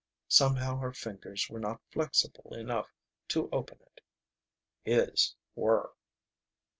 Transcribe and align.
Somehow 0.29 0.77
her 0.77 0.93
fingers 0.93 1.47
were 1.47 1.59
not 1.59 1.79
flexible 1.91 2.55
enough 2.55 2.87
to 3.27 3.47
open 3.51 3.77
it. 3.83 4.01
His 4.83 5.35
were. 5.53 5.93